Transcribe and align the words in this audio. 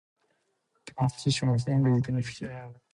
The 0.87 0.93
constitution 0.93 1.51
was 1.51 1.67
only 1.67 1.91
briefly 2.01 2.15
in 2.15 2.19
effect. 2.21 2.79